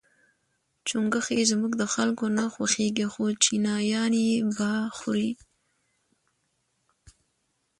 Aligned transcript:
چونګښي 0.87 1.39
زموږ 1.51 1.73
د 1.77 1.83
خلکو 1.93 2.25
نه 2.37 2.45
خوښیږي 2.53 3.05
خو 3.13 3.23
چینایان 3.43 4.13
یې 4.25 4.33
با 4.57 4.71
خوري. 4.97 5.31